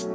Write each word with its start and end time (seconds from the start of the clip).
All 0.00 0.06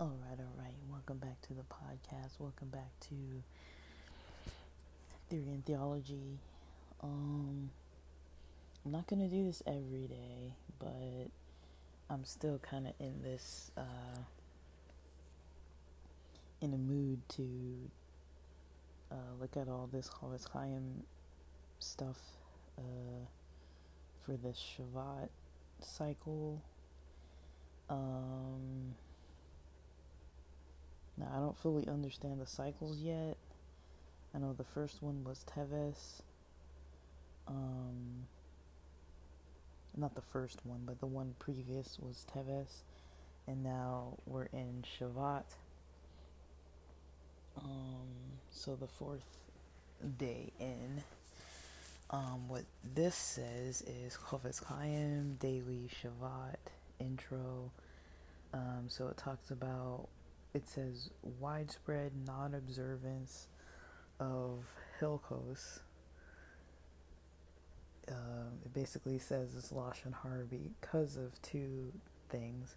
right, 0.00 0.38
all 0.38 0.54
right. 0.56 0.72
Welcome 0.88 1.18
back 1.18 1.42
to 1.42 1.52
the 1.52 1.64
podcast. 1.68 2.38
Welcome 2.38 2.68
back 2.68 2.88
to 3.00 3.14
Theory 5.28 5.50
and 5.50 5.62
Theology. 5.66 6.38
Um, 7.02 7.68
I'm 8.86 8.92
not 8.92 9.06
gonna 9.06 9.28
do 9.28 9.44
this 9.44 9.62
every 9.66 10.06
day, 10.08 10.54
but 10.78 11.28
I'm 12.08 12.24
still 12.24 12.60
kind 12.60 12.86
of 12.86 12.94
in 12.98 13.20
this, 13.22 13.70
uh, 13.76 14.22
in 16.62 16.72
a 16.72 16.78
mood 16.78 17.20
to 17.30 17.90
uh, 19.10 19.34
look 19.38 19.54
at 19.58 19.68
all 19.68 19.90
this 19.92 20.08
Chofetz 20.08 20.48
Chaim 20.50 21.02
stuff 21.82 22.18
uh, 22.78 23.26
for 24.24 24.32
the 24.32 24.50
Shavat 24.50 25.28
cycle. 25.80 26.62
Um, 27.90 28.94
now, 31.18 31.28
I 31.34 31.38
don't 31.38 31.58
fully 31.58 31.86
understand 31.88 32.40
the 32.40 32.46
cycles 32.46 32.98
yet. 33.00 33.36
I 34.34 34.38
know 34.38 34.54
the 34.54 34.64
first 34.64 35.02
one 35.02 35.24
was 35.24 35.44
Teves. 35.44 36.22
Um, 37.46 38.26
not 39.96 40.14
the 40.14 40.22
first 40.22 40.64
one, 40.64 40.82
but 40.86 41.00
the 41.00 41.06
one 41.06 41.34
previous 41.38 41.98
was 42.00 42.24
Teves. 42.32 42.82
And 43.46 43.62
now 43.62 44.16
we're 44.24 44.46
in 44.46 44.84
Shavat. 44.98 45.44
Um, 47.58 48.08
so 48.50 48.74
the 48.76 48.86
fourth 48.86 49.42
day 50.18 50.52
in. 50.58 51.02
Um, 52.12 52.46
what 52.46 52.64
this 52.94 53.14
says 53.14 53.82
is 53.86 54.18
Chofetz 54.18 54.62
Chaim, 54.62 55.38
Daily 55.40 55.88
Shavat, 55.88 56.56
Intro. 57.00 57.70
Um, 58.52 58.84
so 58.88 59.08
it 59.08 59.16
talks 59.16 59.50
about 59.50 60.08
it 60.52 60.68
says 60.68 61.08
widespread 61.40 62.12
non-observance 62.26 63.48
of 64.20 64.66
Hilchos. 65.00 65.80
Um, 68.08 68.58
it 68.62 68.74
basically 68.74 69.18
says 69.18 69.54
it's 69.56 69.72
Lashon 69.72 70.12
Hara 70.22 70.44
because 70.44 71.16
of 71.16 71.40
two 71.40 71.92
things. 72.28 72.74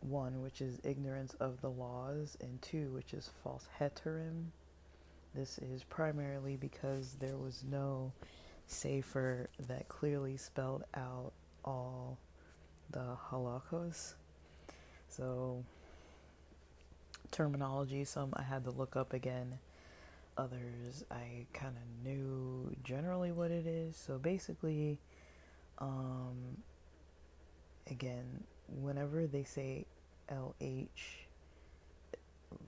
One, 0.00 0.40
which 0.40 0.62
is 0.62 0.80
ignorance 0.84 1.34
of 1.40 1.60
the 1.60 1.70
laws, 1.70 2.38
and 2.40 2.60
two, 2.62 2.90
which 2.92 3.12
is 3.12 3.30
false 3.42 3.68
heterim. 3.78 4.46
This 5.34 5.58
is 5.58 5.82
primarily 5.84 6.56
because 6.56 7.16
there 7.20 7.36
was 7.36 7.64
no 7.70 8.12
sefer 8.66 9.48
that 9.68 9.88
clearly 9.88 10.36
spelled 10.36 10.84
out 10.94 11.32
all 11.64 12.18
the 12.90 13.16
halachos. 13.30 14.14
So 15.08 15.64
terminology. 17.34 18.04
Some 18.04 18.32
I 18.34 18.42
had 18.42 18.64
to 18.64 18.70
look 18.70 18.96
up 18.96 19.12
again. 19.12 19.58
Others 20.38 21.04
I 21.10 21.46
kind 21.52 21.74
of 21.76 22.06
knew 22.06 22.74
generally 22.84 23.32
what 23.32 23.50
it 23.50 23.66
is. 23.66 23.96
So 23.96 24.18
basically, 24.18 24.98
um, 25.78 26.56
again, 27.90 28.44
whenever 28.80 29.26
they 29.26 29.42
say 29.44 29.86
LH, 30.32 30.86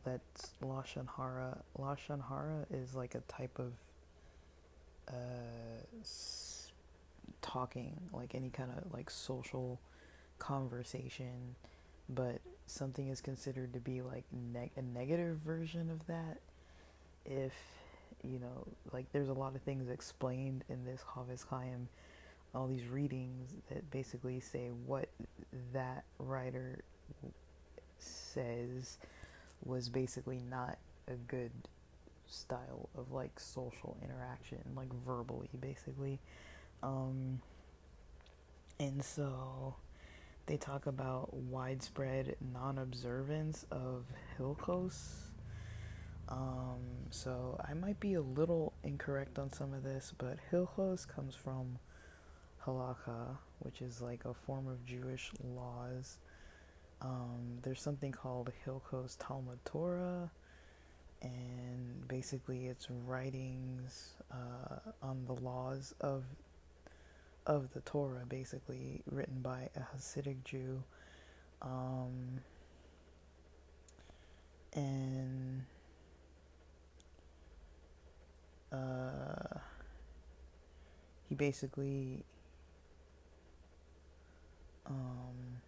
that's 0.04 0.50
Lashon 0.62 1.06
Hara. 1.16 1.58
Lashon 1.78 2.20
Hara 2.28 2.66
is 2.70 2.94
like 2.94 3.14
a 3.14 3.20
type 3.20 3.58
of 3.58 3.72
uh, 5.08 5.12
talking, 7.42 7.98
like 8.12 8.34
any 8.34 8.50
kind 8.50 8.70
of 8.76 8.92
like 8.92 9.10
social 9.10 9.80
conversation, 10.38 11.54
but 12.08 12.40
something 12.66 13.08
is 13.08 13.20
considered 13.20 13.72
to 13.72 13.80
be 13.80 14.02
like 14.02 14.24
neg- 14.52 14.72
a 14.76 14.82
negative 14.82 15.38
version 15.38 15.90
of 15.90 16.06
that 16.06 16.38
if 17.24 17.52
you 18.22 18.38
know 18.38 18.66
like 18.92 19.06
there's 19.12 19.28
a 19.28 19.32
lot 19.32 19.54
of 19.54 19.62
things 19.62 19.88
explained 19.88 20.64
in 20.68 20.84
this 20.84 21.00
Chofetz 21.02 21.46
Chaim 21.48 21.88
all 22.54 22.66
these 22.66 22.86
readings 22.88 23.54
that 23.68 23.88
basically 23.90 24.40
say 24.40 24.70
what 24.86 25.08
that 25.72 26.04
writer 26.18 26.80
says 27.98 28.98
was 29.64 29.88
basically 29.88 30.40
not 30.50 30.78
a 31.08 31.14
good 31.28 31.50
style 32.28 32.88
of 32.96 33.12
like 33.12 33.38
social 33.38 33.96
interaction 34.02 34.58
like 34.74 34.92
verbally 35.06 35.48
basically 35.60 36.18
um 36.82 37.40
and 38.78 39.02
so 39.02 39.74
they 40.46 40.56
talk 40.56 40.86
about 40.86 41.34
widespread 41.34 42.36
non-observance 42.52 43.66
of 43.70 44.04
Hilchos. 44.38 44.94
Um, 46.28 46.80
so 47.10 47.60
I 47.68 47.74
might 47.74 47.98
be 47.98 48.14
a 48.14 48.20
little 48.20 48.72
incorrect 48.84 49.38
on 49.38 49.52
some 49.52 49.74
of 49.74 49.82
this, 49.82 50.12
but 50.16 50.38
Hilchos 50.52 51.06
comes 51.06 51.34
from 51.34 51.78
halakha, 52.64 53.36
which 53.60 53.82
is 53.82 54.00
like 54.00 54.24
a 54.24 54.34
form 54.34 54.68
of 54.68 54.84
Jewish 54.86 55.32
laws. 55.42 56.18
Um, 57.02 57.58
there's 57.62 57.80
something 57.80 58.12
called 58.12 58.52
Hilchos 58.64 59.16
Talmud 59.18 59.58
Torah, 59.64 60.30
and 61.22 62.06
basically 62.08 62.66
it's 62.66 62.88
writings 63.06 64.14
uh, 64.32 64.78
on 65.02 65.24
the 65.26 65.34
laws 65.34 65.94
of 66.00 66.24
of 67.46 67.72
the 67.72 67.80
Torah, 67.82 68.24
basically 68.28 69.02
written 69.10 69.40
by 69.40 69.68
a 69.76 69.96
Hasidic 69.96 70.42
Jew. 70.44 70.82
Um, 71.62 72.40
and 74.74 75.64
uh, 78.72 79.58
he 81.28 81.34
basically 81.36 82.24
um, 84.86 85.60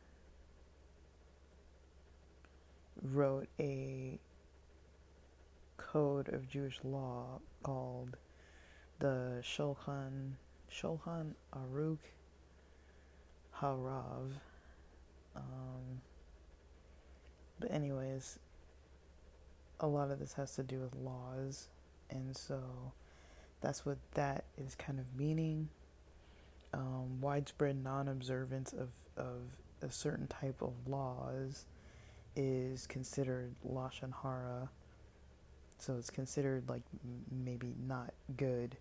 wrote 3.02 3.48
a 3.60 4.18
code 5.92 6.28
of 6.28 6.48
Jewish 6.48 6.78
law 6.84 7.40
called 7.62 8.16
the 8.98 9.40
Shulchan 9.42 10.32
Shulchan 10.70 11.32
Aruch 11.54 11.98
Harav. 13.60 14.32
Um, 15.34 16.02
but 17.58 17.72
anyways, 17.72 18.38
a 19.80 19.86
lot 19.86 20.10
of 20.10 20.18
this 20.18 20.34
has 20.34 20.54
to 20.56 20.62
do 20.62 20.80
with 20.80 20.94
laws, 20.94 21.68
and 22.10 22.36
so 22.36 22.60
that's 23.60 23.86
what 23.86 23.98
that 24.14 24.44
is 24.56 24.74
kind 24.74 24.98
of 24.98 25.16
meaning. 25.16 25.68
Um, 26.74 27.20
widespread 27.20 27.82
non-observance 27.82 28.72
of 28.74 28.90
of 29.16 29.40
a 29.80 29.90
certain 29.90 30.26
type 30.26 30.60
of 30.60 30.72
laws 30.86 31.64
is 32.36 32.86
considered 32.86 33.54
lashon 33.66 34.12
hara. 34.22 34.68
So 35.78 35.94
it's 35.96 36.10
considered 36.10 36.68
like 36.68 36.82
maybe 37.30 37.74
not 37.86 38.12
good 38.36 38.76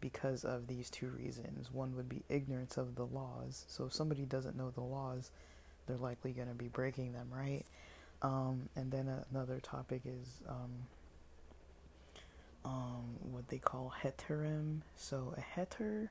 because 0.00 0.44
of 0.44 0.66
these 0.66 0.90
two 0.90 1.08
reasons. 1.08 1.72
One 1.72 1.96
would 1.96 2.08
be 2.08 2.22
ignorance 2.28 2.76
of 2.76 2.94
the 2.94 3.06
laws. 3.06 3.64
So 3.68 3.86
if 3.86 3.94
somebody 3.94 4.22
doesn't 4.22 4.56
know 4.56 4.70
the 4.70 4.82
laws, 4.82 5.30
they're 5.86 5.96
likely 5.96 6.32
going 6.32 6.48
to 6.48 6.54
be 6.54 6.68
breaking 6.68 7.12
them, 7.12 7.28
right? 7.30 7.64
Um, 8.22 8.68
and 8.76 8.90
then 8.90 9.10
another 9.30 9.60
topic 9.60 10.02
is 10.04 10.42
um, 10.48 10.70
um, 12.64 13.04
what 13.30 13.48
they 13.48 13.58
call 13.58 13.92
heterim. 14.02 14.80
So 14.96 15.34
a 15.36 15.58
heter 15.58 16.08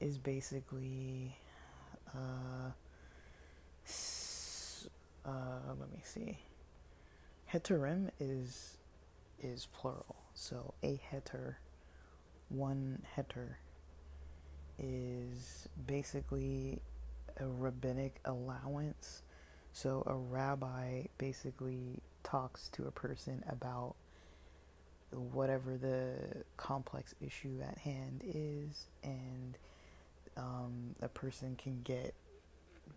is 0.00 0.18
basically, 0.18 1.36
uh, 2.14 2.70
uh, 5.26 5.74
let 5.78 5.90
me 5.92 6.00
see. 6.04 6.38
Heterim 7.52 8.10
is 8.20 8.78
is 9.40 9.68
plural. 9.72 10.16
So 10.34 10.74
a 10.82 11.00
heter 11.12 11.56
one 12.48 13.02
heter 13.16 13.54
is 14.78 15.68
basically 15.86 16.80
a 17.38 17.46
rabbinic 17.46 18.20
allowance. 18.24 19.22
So 19.72 20.02
a 20.06 20.14
rabbi 20.14 21.04
basically 21.18 22.00
talks 22.24 22.68
to 22.70 22.86
a 22.86 22.90
person 22.90 23.42
about 23.48 23.94
whatever 25.10 25.76
the 25.76 26.14
complex 26.56 27.14
issue 27.20 27.60
at 27.66 27.78
hand 27.78 28.22
is, 28.24 28.86
and 29.02 29.58
um, 30.36 30.94
a 31.00 31.08
person 31.08 31.56
can 31.56 31.80
get 31.84 32.14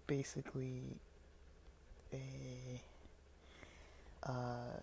basically 0.08 1.00
a 2.14 2.82
uh, 4.24 4.80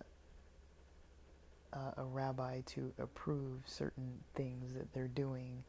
uh, 1.73 1.91
a 1.97 2.03
rabbi 2.03 2.61
to 2.67 2.93
approve 2.99 3.61
certain 3.65 4.19
things 4.35 4.73
that 4.73 4.93
they're 4.93 5.07
doing, 5.07 5.63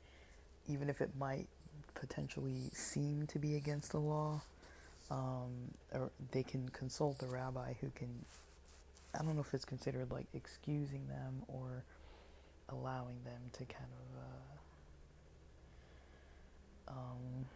even 0.69 0.89
if 0.91 1.01
it 1.01 1.11
might 1.19 1.49
potentially 1.95 2.71
seem 2.73 3.27
to 3.29 3.39
be 3.39 3.56
against 3.56 3.93
the 3.93 3.99
law. 3.99 4.41
Um, 5.11 5.73
or 5.93 6.11
they 6.33 6.43
can 6.43 6.69
consult 6.71 7.19
the 7.19 7.27
rabbi 7.27 7.75
who 7.81 7.91
can, 7.95 8.09
I 9.15 9.23
don't 9.23 9.35
know 9.35 9.43
if 9.43 9.53
it's 9.53 9.65
considered 9.65 10.11
like 10.11 10.27
excusing 10.33 11.06
them 11.09 11.43
or 11.47 11.85
allowing 12.71 13.23
them 13.25 13.41
to 13.53 13.65
kind 13.67 13.91
of 14.00 14.23
uh, 16.89 16.99
um, 16.99 17.47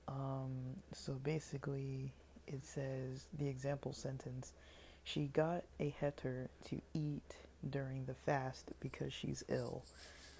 Um, 0.09 0.51
so 0.93 1.13
basically, 1.13 2.13
it 2.47 2.65
says 2.65 3.27
the 3.39 3.47
example 3.47 3.93
sentence 3.93 4.53
she 5.05 5.27
got 5.27 5.65
a 5.79 5.95
heter 6.01 6.49
to 6.69 6.81
eat 6.95 7.37
during 7.69 8.05
the 8.05 8.15
fast 8.15 8.73
because 8.81 9.13
she's 9.13 9.45
ill. 9.49 9.83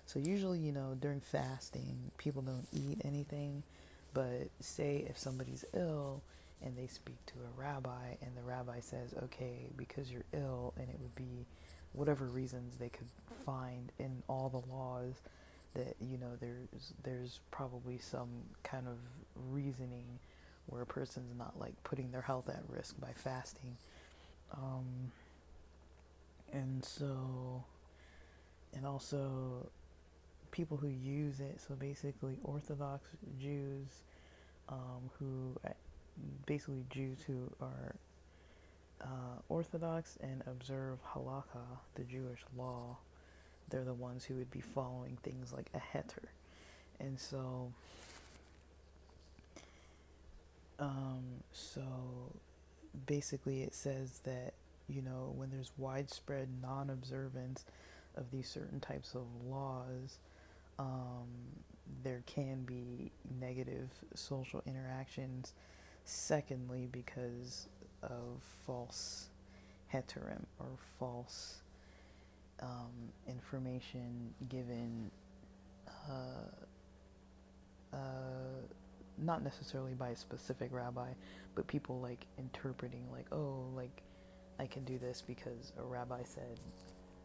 So 0.07 0.19
usually, 0.19 0.59
you 0.59 0.73
know, 0.73 0.97
during 1.01 1.21
fasting, 1.21 2.11
people 2.19 2.43
don't 2.43 2.67
eat 2.73 3.01
anything. 3.05 3.63
But 4.13 4.49
say 4.61 5.07
if 5.09 5.19
somebody's 5.19 5.65
ill 5.73 6.23
and 6.65 6.77
they 6.77 6.87
speak 6.87 7.17
to 7.27 7.35
a 7.35 7.61
rabbi, 7.61 8.17
and 8.23 8.37
the 8.37 8.43
rabbi 8.43 8.81
says, 8.81 9.15
okay, 9.25 9.67
because 9.77 10.11
you're 10.11 10.25
ill, 10.33 10.75
and 10.77 10.89
it 10.89 10.97
would 11.01 11.15
be 11.15 11.47
whatever 11.93 12.27
reasons 12.27 12.77
they 12.77 12.89
could 12.89 13.07
find 13.45 13.93
in 13.99 14.23
all 14.29 14.49
the 14.49 14.73
laws 14.73 15.15
that 15.75 15.95
you 16.01 16.19
know 16.19 16.33
there's 16.41 16.95
there's 17.05 17.41
probably 17.51 17.99
some 17.99 18.29
kind 18.65 18.87
of 18.89 18.97
reasoning 19.53 20.19
where 20.67 20.83
a 20.83 20.87
person's 20.87 21.37
not 21.37 21.59
like 21.59 21.75
putting 21.85 22.11
their 22.11 22.21
health 22.21 22.49
at 22.49 22.63
risk 22.69 23.01
by 23.01 23.11
fasting. 23.15 23.77
Um, 24.53 25.13
and 26.53 26.85
so 26.85 27.63
and 28.75 28.87
also 28.87 29.69
people 30.51 30.77
who 30.77 30.89
use 30.89 31.41
it 31.41 31.61
so 31.67 31.75
basically 31.75 32.37
orthodox 32.43 33.09
jews 33.41 34.03
um, 34.69 35.11
who 35.19 35.55
basically 36.47 36.85
jews 36.91 37.19
who 37.27 37.51
are 37.61 37.95
uh, 39.03 39.41
Orthodox 39.49 40.19
and 40.23 40.43
observe 40.47 40.99
halakha, 41.15 41.65
the 41.95 42.05
Jewish 42.05 42.41
law, 42.57 42.97
they're 43.69 43.85
the 43.85 43.95
ones 43.95 44.25
who 44.25 44.35
would 44.35 44.51
be 44.51 44.61
following 44.61 45.17
things 45.23 45.53
like 45.53 45.71
a 45.75 45.79
heter. 45.79 46.29
And 46.99 47.19
so, 47.19 47.73
um, 50.79 51.25
so 51.53 51.83
basically 53.07 53.63
it 53.63 53.75
says 53.75 54.21
that, 54.25 54.53
you 54.89 55.03
know, 55.03 55.33
when 55.37 55.51
there's 55.51 55.71
widespread 55.79 56.49
non 56.61 56.91
observance 56.91 57.65
of 58.17 58.31
these 58.31 58.49
certain 58.49 58.81
types 58.81 59.15
of 59.15 59.23
laws, 59.49 60.19
um, 60.79 61.29
there 62.03 62.23
can 62.27 62.63
be 62.65 63.13
negative 63.41 63.89
social 64.15 64.63
interactions. 64.67 65.53
Secondly, 66.05 66.89
because 66.91 67.69
of 68.03 68.43
false 68.67 69.29
heterim 69.93 70.45
or 70.59 70.67
false 70.99 71.63
um, 72.61 73.13
information 73.29 74.35
given 74.49 75.11
uh, 76.09 76.51
uh, 77.93 77.99
not 79.19 79.43
necessarily 79.43 79.95
by 79.95 80.11
a 80.11 80.17
specific 80.17 80.71
rabbi, 80.73 81.09
but 81.55 81.67
people 81.67 82.01
like 82.01 82.27
interpreting 82.39 83.05
like, 83.13 83.27
oh, 83.33 83.65
like 83.75 84.03
I 84.59 84.67
can 84.67 84.85
do 84.85 84.99
this 84.99 85.23
because 85.27 85.73
a 85.79 85.83
rabbi 85.83 86.23
said 86.25 86.59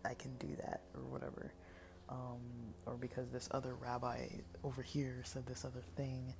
I 0.03 0.13
can 0.13 0.35
do 0.37 0.55
that 0.61 0.81
or 0.93 1.01
whatever. 1.03 1.51
Um, 2.07 2.39
or 2.85 2.93
because 2.93 3.29
this 3.29 3.49
other 3.51 3.75
rabbi 3.75 4.27
over 4.63 4.81
here 4.81 5.21
said 5.23 5.45
this 5.47 5.65
other 5.65 5.83
thing. 5.95 6.33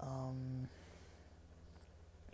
Um, 0.00 0.68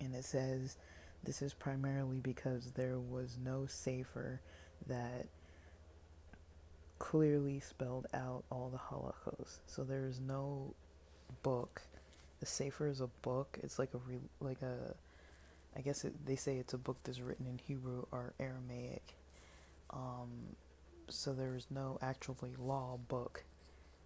and 0.00 0.14
it 0.14 0.24
says 0.24 0.76
this 1.22 1.42
is 1.42 1.52
primarily 1.52 2.18
because 2.18 2.72
there 2.72 2.98
was 2.98 3.36
no 3.44 3.66
sefer 3.66 4.40
that 4.86 5.26
clearly 6.98 7.60
spelled 7.60 8.06
out 8.14 8.44
all 8.50 8.70
the 8.70 8.78
halachos. 8.78 9.58
So 9.66 9.84
there 9.84 10.06
is 10.06 10.20
no 10.20 10.74
book. 11.42 11.82
The 12.40 12.46
sefer 12.46 12.88
is 12.88 13.00
a 13.00 13.08
book. 13.22 13.58
It's 13.62 13.78
like 13.78 13.92
a 13.94 13.98
re, 13.98 14.18
like 14.40 14.62
a 14.62 14.94
I 15.76 15.80
guess 15.82 16.04
it, 16.04 16.26
they 16.26 16.36
say 16.36 16.56
it's 16.56 16.74
a 16.74 16.78
book 16.78 16.96
that's 17.04 17.20
written 17.20 17.46
in 17.46 17.58
Hebrew 17.58 18.06
or 18.10 18.32
Aramaic. 18.40 19.14
Um, 19.90 20.56
so 21.08 21.32
there 21.32 21.54
is 21.54 21.66
no 21.70 21.98
actually 22.02 22.54
law 22.58 22.98
book 23.08 23.44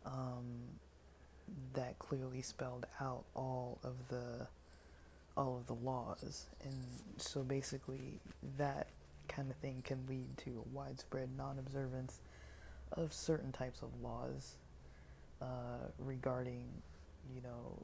um, 0.04 0.44
that 1.74 1.98
clearly 1.98 2.42
spelled 2.42 2.86
out 3.00 3.24
all 3.34 3.78
of 3.82 3.94
the 4.08 4.46
all 5.36 5.56
of 5.56 5.66
the 5.66 5.74
laws. 5.74 6.46
And 6.62 6.74
so 7.16 7.42
basically, 7.42 8.20
that 8.58 8.88
kind 9.28 9.50
of 9.50 9.56
thing 9.56 9.82
can 9.84 10.04
lead 10.08 10.36
to 10.38 10.50
a 10.50 10.74
widespread 10.76 11.30
non 11.36 11.58
observance 11.58 12.20
of 12.92 13.12
certain 13.12 13.52
types 13.52 13.82
of 13.82 13.88
laws 14.02 14.54
uh, 15.42 15.88
regarding, 15.98 16.66
you 17.34 17.42
know, 17.42 17.78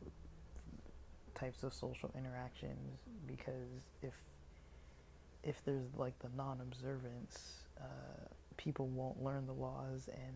types 1.35 1.63
of 1.63 1.73
social 1.73 2.11
interactions. 2.17 2.99
Because 3.27 3.83
if 4.03 4.15
if 5.43 5.65
there's 5.65 5.95
like 5.97 6.19
the 6.19 6.29
non-observance, 6.37 7.63
uh, 7.81 7.85
people 8.57 8.87
won't 8.89 9.23
learn 9.23 9.47
the 9.47 9.53
laws, 9.53 10.09
and 10.13 10.35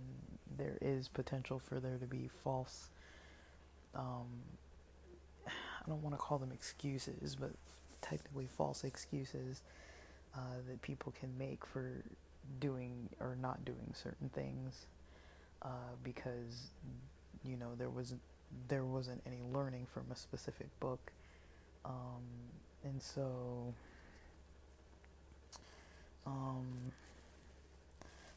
there 0.56 0.78
is 0.80 1.08
potential 1.08 1.58
for 1.58 1.78
there 1.78 1.98
to 1.98 2.06
be 2.06 2.30
false 2.42 2.88
um, 3.94 4.26
I 5.84 5.90
don't 5.90 6.02
want 6.02 6.14
to 6.14 6.18
call 6.18 6.38
them 6.38 6.52
excuses, 6.52 7.36
but 7.38 7.50
technically 8.00 8.48
false 8.56 8.84
excuses 8.84 9.62
uh, 10.34 10.38
that 10.68 10.80
people 10.82 11.12
can 11.18 11.36
make 11.38 11.64
for 11.64 12.02
doing 12.60 13.08
or 13.20 13.36
not 13.40 13.64
doing 13.64 13.92
certain 13.92 14.28
things 14.30 14.86
uh, 15.62 15.68
because 16.02 16.70
you 17.44 17.56
know 17.56 17.70
there 17.78 17.88
wasn't 17.88 18.20
there 18.68 18.84
wasn't 18.84 19.20
any 19.26 19.40
learning 19.52 19.86
from 19.92 20.04
a 20.12 20.16
specific 20.16 20.68
book, 20.80 21.12
um, 21.84 22.22
and 22.84 23.02
so 23.02 23.72
um, 26.26 26.66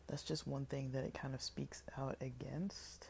that's 0.07 0.24
just 0.24 0.48
one 0.48 0.65
thing 0.65 0.91
that 0.93 1.03
it 1.03 1.13
kind 1.13 1.33
of 1.33 1.41
speaks 1.41 1.83
out 1.98 2.15
against. 2.22 3.07